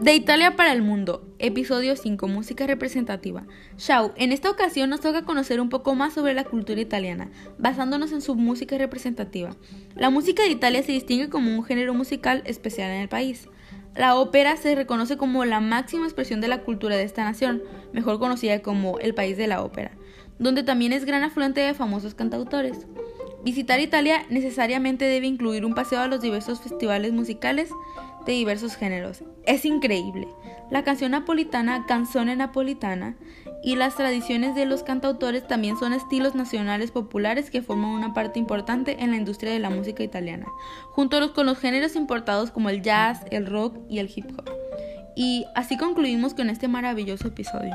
De 0.00 0.14
Italia 0.14 0.54
para 0.54 0.72
el 0.72 0.80
Mundo, 0.80 1.26
episodio 1.40 1.96
5, 1.96 2.28
música 2.28 2.68
representativa. 2.68 3.46
Chao, 3.76 4.12
en 4.16 4.30
esta 4.30 4.48
ocasión 4.48 4.90
nos 4.90 5.00
toca 5.00 5.24
conocer 5.24 5.60
un 5.60 5.70
poco 5.70 5.96
más 5.96 6.12
sobre 6.12 6.34
la 6.34 6.44
cultura 6.44 6.80
italiana, 6.80 7.32
basándonos 7.58 8.12
en 8.12 8.20
su 8.20 8.36
música 8.36 8.78
representativa. 8.78 9.56
La 9.96 10.10
música 10.10 10.44
de 10.44 10.50
Italia 10.50 10.84
se 10.84 10.92
distingue 10.92 11.28
como 11.28 11.50
un 11.50 11.64
género 11.64 11.94
musical 11.94 12.44
especial 12.46 12.92
en 12.92 13.00
el 13.00 13.08
país. 13.08 13.48
La 13.96 14.14
ópera 14.14 14.56
se 14.56 14.76
reconoce 14.76 15.16
como 15.16 15.44
la 15.44 15.58
máxima 15.58 16.04
expresión 16.04 16.40
de 16.40 16.46
la 16.46 16.62
cultura 16.62 16.94
de 16.94 17.02
esta 17.02 17.24
nación, 17.24 17.64
mejor 17.92 18.20
conocida 18.20 18.62
como 18.62 19.00
el 19.00 19.14
país 19.14 19.36
de 19.36 19.48
la 19.48 19.64
ópera, 19.64 19.90
donde 20.38 20.62
también 20.62 20.92
es 20.92 21.06
gran 21.06 21.24
afluente 21.24 21.60
de 21.60 21.74
famosos 21.74 22.14
cantautores. 22.14 22.86
Visitar 23.44 23.80
Italia 23.80 24.24
necesariamente 24.30 25.04
debe 25.04 25.26
incluir 25.26 25.64
un 25.64 25.74
paseo 25.74 26.00
a 26.00 26.08
los 26.08 26.20
diversos 26.20 26.60
festivales 26.60 27.12
musicales 27.12 27.70
de 28.26 28.32
diversos 28.32 28.76
géneros. 28.76 29.22
Es 29.46 29.64
increíble. 29.64 30.28
La 30.70 30.84
canción 30.84 31.12
napolitana, 31.12 31.86
canzone 31.86 32.36
napolitana, 32.36 33.16
y 33.62 33.76
las 33.76 33.96
tradiciones 33.96 34.54
de 34.54 34.66
los 34.66 34.82
cantautores 34.82 35.46
también 35.46 35.76
son 35.76 35.92
estilos 35.92 36.34
nacionales 36.34 36.90
populares 36.90 37.50
que 37.50 37.62
forman 37.62 37.90
una 37.90 38.14
parte 38.14 38.38
importante 38.38 38.96
en 39.00 39.10
la 39.10 39.16
industria 39.16 39.52
de 39.52 39.58
la 39.58 39.70
música 39.70 40.02
italiana, 40.02 40.46
junto 40.90 41.32
con 41.32 41.46
los 41.46 41.58
géneros 41.58 41.96
importados 41.96 42.50
como 42.50 42.70
el 42.70 42.82
jazz, 42.82 43.24
el 43.30 43.46
rock 43.46 43.76
y 43.88 43.98
el 43.98 44.10
hip 44.14 44.26
hop. 44.38 44.48
Y 45.16 45.44
así 45.56 45.76
concluimos 45.76 46.34
con 46.34 46.50
este 46.50 46.68
maravilloso 46.68 47.28
episodio. 47.28 47.74